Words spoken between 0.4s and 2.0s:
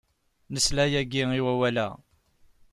Nesla yagi i wawal-a.